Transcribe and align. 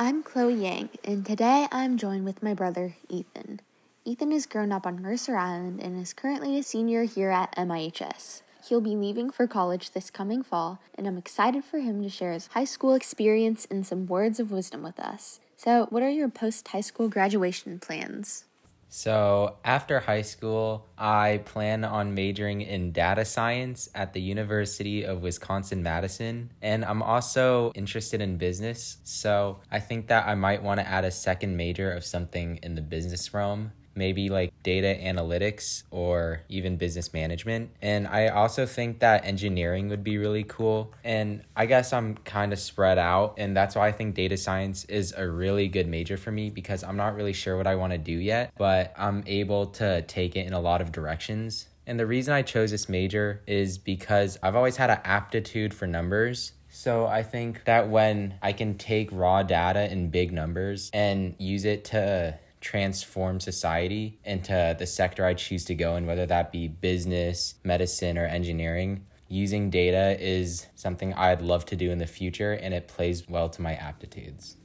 I'm 0.00 0.22
Chloe 0.22 0.54
Yang, 0.54 0.90
and 1.02 1.26
today 1.26 1.66
I'm 1.72 1.96
joined 1.96 2.24
with 2.24 2.40
my 2.40 2.54
brother, 2.54 2.94
Ethan. 3.08 3.58
Ethan 4.04 4.30
has 4.30 4.46
grown 4.46 4.70
up 4.70 4.86
on 4.86 5.02
Mercer 5.02 5.36
Island 5.36 5.80
and 5.82 6.00
is 6.00 6.12
currently 6.12 6.56
a 6.56 6.62
senior 6.62 7.02
here 7.02 7.30
at 7.30 7.52
MIHS. 7.56 8.42
He'll 8.68 8.80
be 8.80 8.94
leaving 8.94 9.30
for 9.30 9.48
college 9.48 9.90
this 9.90 10.08
coming 10.08 10.44
fall, 10.44 10.78
and 10.94 11.08
I'm 11.08 11.18
excited 11.18 11.64
for 11.64 11.80
him 11.80 12.00
to 12.04 12.08
share 12.08 12.30
his 12.30 12.46
high 12.46 12.64
school 12.64 12.94
experience 12.94 13.66
and 13.72 13.84
some 13.84 14.06
words 14.06 14.38
of 14.38 14.52
wisdom 14.52 14.84
with 14.84 15.00
us. 15.00 15.40
So, 15.56 15.88
what 15.90 16.04
are 16.04 16.08
your 16.08 16.28
post 16.28 16.68
high 16.68 16.80
school 16.80 17.08
graduation 17.08 17.80
plans? 17.80 18.44
So, 18.88 19.56
after 19.64 20.00
high 20.00 20.22
school, 20.22 20.86
I 20.96 21.42
plan 21.44 21.84
on 21.84 22.14
majoring 22.14 22.62
in 22.62 22.92
data 22.92 23.24
science 23.24 23.88
at 23.94 24.14
the 24.14 24.20
University 24.20 25.04
of 25.04 25.22
Wisconsin 25.22 25.82
Madison. 25.82 26.50
And 26.62 26.84
I'm 26.84 27.02
also 27.02 27.70
interested 27.74 28.22
in 28.22 28.38
business. 28.38 28.96
So, 29.04 29.60
I 29.70 29.80
think 29.80 30.08
that 30.08 30.26
I 30.26 30.34
might 30.34 30.62
want 30.62 30.80
to 30.80 30.88
add 30.88 31.04
a 31.04 31.10
second 31.10 31.56
major 31.56 31.92
of 31.92 32.04
something 32.04 32.60
in 32.62 32.74
the 32.76 32.82
business 32.82 33.34
realm 33.34 33.72
maybe 33.98 34.30
like 34.30 34.52
data 34.62 34.96
analytics 35.02 35.82
or 35.90 36.42
even 36.48 36.76
business 36.76 37.12
management. 37.12 37.70
And 37.82 38.06
I 38.06 38.28
also 38.28 38.64
think 38.64 39.00
that 39.00 39.26
engineering 39.26 39.88
would 39.88 40.04
be 40.04 40.16
really 40.16 40.44
cool. 40.44 40.94
And 41.04 41.42
I 41.56 41.66
guess 41.66 41.92
I'm 41.92 42.16
kind 42.18 42.52
of 42.52 42.58
spread 42.58 42.96
out. 42.96 43.34
And 43.36 43.56
that's 43.56 43.74
why 43.74 43.88
I 43.88 43.92
think 43.92 44.14
data 44.14 44.36
science 44.36 44.84
is 44.84 45.12
a 45.16 45.28
really 45.28 45.68
good 45.68 45.88
major 45.88 46.16
for 46.16 46.30
me 46.30 46.48
because 46.48 46.82
I'm 46.84 46.96
not 46.96 47.14
really 47.14 47.32
sure 47.32 47.56
what 47.56 47.66
I 47.66 47.74
want 47.74 47.92
to 47.92 47.98
do 47.98 48.12
yet, 48.12 48.52
but 48.56 48.94
I'm 48.96 49.24
able 49.26 49.66
to 49.66 50.02
take 50.02 50.36
it 50.36 50.46
in 50.46 50.52
a 50.52 50.60
lot 50.60 50.80
of 50.80 50.92
directions. 50.92 51.66
And 51.86 51.98
the 51.98 52.06
reason 52.06 52.34
I 52.34 52.42
chose 52.42 52.70
this 52.70 52.88
major 52.88 53.42
is 53.46 53.78
because 53.78 54.38
I've 54.42 54.54
always 54.54 54.76
had 54.76 54.90
an 54.90 55.00
aptitude 55.04 55.72
for 55.72 55.86
numbers. 55.86 56.52
So 56.68 57.06
I 57.06 57.22
think 57.22 57.64
that 57.64 57.88
when 57.88 58.34
I 58.42 58.52
can 58.52 58.76
take 58.76 59.08
raw 59.10 59.42
data 59.42 59.90
in 59.90 60.10
big 60.10 60.32
numbers 60.32 60.90
and 60.92 61.34
use 61.38 61.64
it 61.64 61.86
to 61.86 62.38
transform 62.60 63.40
society 63.40 64.18
into 64.24 64.76
the 64.78 64.86
sector 64.86 65.24
I 65.24 65.34
choose 65.34 65.64
to 65.66 65.74
go 65.74 65.96
in, 65.96 66.06
whether 66.06 66.26
that 66.26 66.52
be 66.52 66.68
business, 66.68 67.54
medicine, 67.64 68.18
or 68.18 68.26
engineering. 68.26 69.04
Using 69.28 69.70
data 69.70 70.16
is 70.18 70.66
something 70.74 71.12
I'd 71.14 71.42
love 71.42 71.66
to 71.66 71.76
do 71.76 71.90
in 71.90 71.98
the 71.98 72.06
future, 72.06 72.52
and 72.52 72.72
it 72.72 72.88
plays 72.88 73.28
well 73.28 73.48
to 73.50 73.62
my 73.62 73.74
aptitudes. 73.74 74.56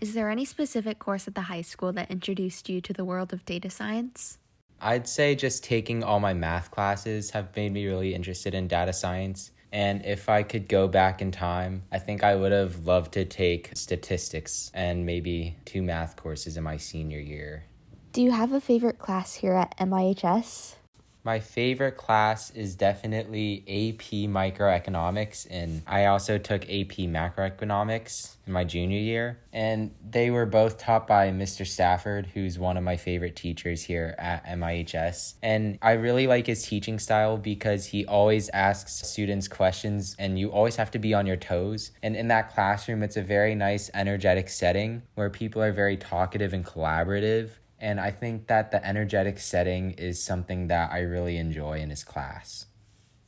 Is 0.00 0.14
there 0.14 0.30
any 0.30 0.44
specific 0.44 0.98
course 0.98 1.26
at 1.26 1.34
the 1.34 1.42
high 1.42 1.62
school 1.62 1.92
that 1.92 2.10
introduced 2.10 2.68
you 2.68 2.80
to 2.80 2.92
the 2.92 3.04
world 3.04 3.32
of 3.32 3.44
data 3.44 3.70
science? 3.70 4.38
I'd 4.80 5.08
say 5.08 5.34
just 5.34 5.64
taking 5.64 6.04
all 6.04 6.20
my 6.20 6.34
math 6.34 6.70
classes 6.70 7.30
have 7.30 7.54
made 7.56 7.72
me 7.72 7.86
really 7.86 8.14
interested 8.14 8.54
in 8.54 8.68
data 8.68 8.92
science. 8.92 9.50
And 9.72 10.04
if 10.04 10.28
I 10.28 10.42
could 10.42 10.68
go 10.68 10.88
back 10.88 11.20
in 11.20 11.30
time, 11.30 11.82
I 11.92 11.98
think 11.98 12.24
I 12.24 12.34
would 12.34 12.52
have 12.52 12.86
loved 12.86 13.12
to 13.12 13.24
take 13.24 13.70
statistics 13.74 14.70
and 14.74 15.04
maybe 15.04 15.56
two 15.64 15.82
math 15.82 16.16
courses 16.16 16.56
in 16.56 16.64
my 16.64 16.76
senior 16.76 17.20
year. 17.20 17.64
Do 18.12 18.22
you 18.22 18.30
have 18.30 18.52
a 18.52 18.60
favorite 18.60 18.98
class 18.98 19.34
here 19.34 19.52
at 19.52 19.76
MIHS? 19.78 20.76
My 21.24 21.40
favorite 21.40 21.96
class 21.96 22.50
is 22.50 22.74
definitely 22.74 23.62
AP 23.66 24.30
Microeconomics, 24.30 25.46
and 25.50 25.82
I 25.86 26.06
also 26.06 26.38
took 26.38 26.62
AP 26.64 27.08
Macroeconomics 27.08 28.36
in 28.46 28.52
my 28.52 28.64
junior 28.64 28.98
year. 28.98 29.38
And 29.52 29.94
they 30.08 30.30
were 30.30 30.46
both 30.46 30.78
taught 30.78 31.06
by 31.06 31.30
Mr. 31.30 31.66
Stafford, 31.66 32.26
who's 32.26 32.58
one 32.58 32.76
of 32.76 32.84
my 32.84 32.96
favorite 32.96 33.36
teachers 33.36 33.82
here 33.82 34.14
at 34.18 34.46
MIHS. 34.46 35.34
And 35.42 35.78
I 35.82 35.92
really 35.92 36.26
like 36.26 36.46
his 36.46 36.64
teaching 36.64 36.98
style 36.98 37.36
because 37.36 37.86
he 37.86 38.06
always 38.06 38.48
asks 38.50 39.06
students 39.08 39.48
questions, 39.48 40.16
and 40.18 40.38
you 40.38 40.50
always 40.50 40.76
have 40.76 40.90
to 40.92 40.98
be 40.98 41.14
on 41.14 41.26
your 41.26 41.36
toes. 41.36 41.90
And 42.02 42.16
in 42.16 42.28
that 42.28 42.54
classroom, 42.54 43.02
it's 43.02 43.16
a 43.16 43.22
very 43.22 43.54
nice, 43.54 43.90
energetic 43.92 44.48
setting 44.48 45.02
where 45.14 45.30
people 45.30 45.62
are 45.62 45.72
very 45.72 45.96
talkative 45.96 46.52
and 46.52 46.64
collaborative 46.64 47.50
and 47.80 48.00
I 48.00 48.10
think 48.10 48.46
that 48.48 48.70
the 48.70 48.84
energetic 48.84 49.38
setting 49.38 49.92
is 49.92 50.22
something 50.22 50.68
that 50.68 50.92
I 50.92 51.00
really 51.00 51.36
enjoy 51.36 51.78
in 51.78 51.90
his 51.90 52.04
class. 52.04 52.66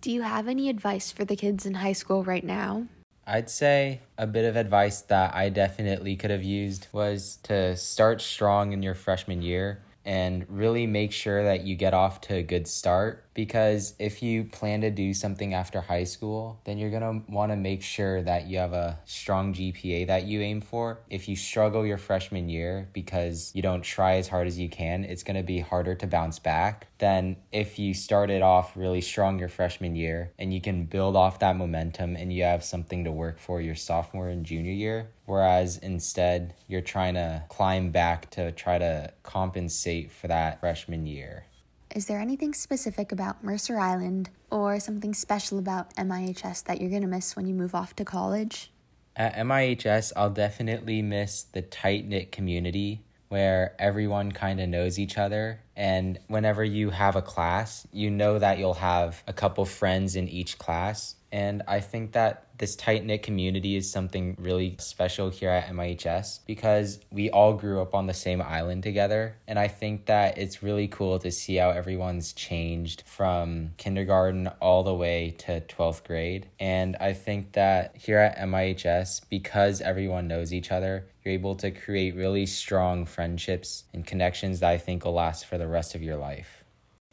Do 0.00 0.10
you 0.10 0.22
have 0.22 0.48
any 0.48 0.68
advice 0.68 1.10
for 1.10 1.24
the 1.24 1.36
kids 1.36 1.64
in 1.64 1.74
high 1.74 1.92
school 1.92 2.24
right 2.24 2.44
now? 2.44 2.86
I'd 3.26 3.48
say 3.48 4.00
a 4.18 4.26
bit 4.26 4.44
of 4.44 4.56
advice 4.56 5.00
that 5.02 5.34
I 5.34 5.48
definitely 5.48 6.14
could 6.16 6.30
have 6.30 6.44
used 6.44 6.88
was 6.92 7.38
to 7.44 7.74
start 7.76 8.20
strong 8.20 8.72
in 8.72 8.82
your 8.82 8.94
freshman 8.94 9.40
year 9.40 9.82
and 10.04 10.44
really 10.48 10.86
make 10.86 11.12
sure 11.12 11.42
that 11.42 11.64
you 11.64 11.74
get 11.74 11.94
off 11.94 12.20
to 12.22 12.34
a 12.34 12.42
good 12.42 12.68
start 12.68 13.23
because 13.34 13.94
if 13.98 14.22
you 14.22 14.44
plan 14.44 14.80
to 14.80 14.90
do 14.90 15.12
something 15.12 15.54
after 15.54 15.80
high 15.80 16.04
school, 16.04 16.60
then 16.64 16.78
you're 16.78 16.90
going 16.90 17.02
to 17.02 17.32
want 17.32 17.52
to 17.52 17.56
make 17.56 17.82
sure 17.82 18.22
that 18.22 18.46
you 18.46 18.58
have 18.58 18.72
a 18.72 18.98
strong 19.04 19.52
GPA 19.52 20.06
that 20.06 20.24
you 20.24 20.40
aim 20.40 20.60
for. 20.60 21.00
If 21.10 21.28
you 21.28 21.36
struggle 21.36 21.84
your 21.84 21.98
freshman 21.98 22.48
year 22.48 22.88
because 22.92 23.50
you 23.54 23.62
don't 23.62 23.82
try 23.82 24.16
as 24.16 24.28
hard 24.28 24.46
as 24.46 24.58
you 24.58 24.68
can, 24.68 25.04
it's 25.04 25.24
going 25.24 25.36
to 25.36 25.42
be 25.42 25.58
harder 25.58 25.94
to 25.96 26.06
bounce 26.06 26.38
back 26.38 26.86
than 26.98 27.36
if 27.52 27.78
you 27.78 27.92
started 27.92 28.40
off 28.40 28.76
really 28.76 29.00
strong 29.00 29.38
your 29.38 29.48
freshman 29.48 29.96
year 29.96 30.32
and 30.38 30.54
you 30.54 30.60
can 30.60 30.84
build 30.84 31.16
off 31.16 31.40
that 31.40 31.56
momentum 31.56 32.16
and 32.16 32.32
you 32.32 32.44
have 32.44 32.64
something 32.64 33.04
to 33.04 33.12
work 33.12 33.38
for 33.38 33.60
your 33.60 33.74
sophomore 33.74 34.28
and 34.28 34.46
junior 34.46 34.72
year. 34.72 35.08
Whereas 35.26 35.78
instead, 35.78 36.54
you're 36.68 36.80
trying 36.80 37.14
to 37.14 37.44
climb 37.48 37.90
back 37.90 38.30
to 38.30 38.52
try 38.52 38.78
to 38.78 39.12
compensate 39.22 40.12
for 40.12 40.28
that 40.28 40.60
freshman 40.60 41.06
year. 41.06 41.46
Is 41.94 42.06
there 42.06 42.18
anything 42.18 42.54
specific 42.54 43.12
about 43.12 43.44
Mercer 43.44 43.78
Island 43.78 44.28
or 44.50 44.80
something 44.80 45.14
special 45.14 45.60
about 45.60 45.94
MIHS 45.94 46.64
that 46.64 46.80
you're 46.80 46.90
going 46.90 47.02
to 47.02 47.08
miss 47.08 47.36
when 47.36 47.46
you 47.46 47.54
move 47.54 47.72
off 47.72 47.94
to 47.96 48.04
college? 48.04 48.72
At 49.14 49.36
MIHS, 49.36 50.12
I'll 50.16 50.30
definitely 50.30 51.02
miss 51.02 51.44
the 51.44 51.62
tight 51.62 52.04
knit 52.04 52.32
community 52.32 53.04
where 53.28 53.76
everyone 53.78 54.32
kind 54.32 54.60
of 54.60 54.68
knows 54.68 54.98
each 54.98 55.16
other. 55.16 55.60
And 55.76 56.18
whenever 56.26 56.64
you 56.64 56.90
have 56.90 57.14
a 57.14 57.22
class, 57.22 57.86
you 57.92 58.10
know 58.10 58.40
that 58.40 58.58
you'll 58.58 58.74
have 58.74 59.22
a 59.28 59.32
couple 59.32 59.64
friends 59.64 60.16
in 60.16 60.28
each 60.28 60.58
class. 60.58 61.14
And 61.34 61.62
I 61.66 61.80
think 61.80 62.12
that 62.12 62.46
this 62.58 62.76
tight 62.76 63.04
knit 63.04 63.24
community 63.24 63.74
is 63.74 63.90
something 63.90 64.36
really 64.38 64.76
special 64.78 65.30
here 65.30 65.50
at 65.50 65.68
MIHS 65.68 66.38
because 66.46 67.00
we 67.10 67.28
all 67.28 67.54
grew 67.54 67.82
up 67.82 67.92
on 67.92 68.06
the 68.06 68.14
same 68.14 68.40
island 68.40 68.84
together. 68.84 69.34
And 69.48 69.58
I 69.58 69.66
think 69.66 70.06
that 70.06 70.38
it's 70.38 70.62
really 70.62 70.86
cool 70.86 71.18
to 71.18 71.32
see 71.32 71.56
how 71.56 71.70
everyone's 71.70 72.32
changed 72.34 73.02
from 73.04 73.72
kindergarten 73.78 74.46
all 74.60 74.84
the 74.84 74.94
way 74.94 75.34
to 75.38 75.60
12th 75.62 76.04
grade. 76.04 76.46
And 76.60 76.94
I 77.00 77.14
think 77.14 77.54
that 77.54 77.96
here 77.96 78.18
at 78.20 78.38
MIHS, 78.38 79.22
because 79.28 79.80
everyone 79.80 80.28
knows 80.28 80.52
each 80.52 80.70
other, 80.70 81.06
you're 81.24 81.34
able 81.34 81.56
to 81.56 81.72
create 81.72 82.14
really 82.14 82.46
strong 82.46 83.06
friendships 83.06 83.82
and 83.92 84.06
connections 84.06 84.60
that 84.60 84.70
I 84.70 84.78
think 84.78 85.04
will 85.04 85.14
last 85.14 85.46
for 85.46 85.58
the 85.58 85.66
rest 85.66 85.96
of 85.96 86.02
your 86.02 86.16
life. 86.16 86.63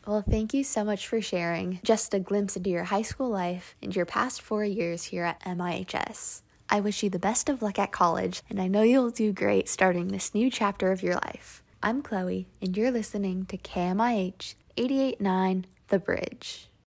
Well, 0.07 0.23
thank 0.27 0.53
you 0.55 0.63
so 0.63 0.83
much 0.83 1.07
for 1.07 1.21
sharing 1.21 1.79
just 1.83 2.13
a 2.15 2.19
glimpse 2.19 2.57
into 2.57 2.71
your 2.71 2.85
high 2.85 3.03
school 3.03 3.29
life 3.29 3.75
and 3.83 3.95
your 3.95 4.05
past 4.05 4.41
four 4.41 4.65
years 4.65 5.03
here 5.05 5.23
at 5.23 5.39
MIHS. 5.45 6.41
I 6.69 6.79
wish 6.79 7.03
you 7.03 7.09
the 7.11 7.19
best 7.19 7.49
of 7.49 7.61
luck 7.61 7.77
at 7.77 7.91
college, 7.91 8.41
and 8.49 8.59
I 8.59 8.67
know 8.67 8.81
you'll 8.81 9.11
do 9.11 9.31
great 9.31 9.69
starting 9.69 10.07
this 10.07 10.33
new 10.33 10.49
chapter 10.49 10.91
of 10.91 11.03
your 11.03 11.15
life. 11.15 11.61
I'm 11.83 12.01
Chloe, 12.01 12.47
and 12.61 12.75
you're 12.75 12.91
listening 12.91 13.45
to 13.47 13.57
KMIH 13.57 14.55
889 14.75 15.67
The 15.89 15.99
Bridge. 15.99 16.70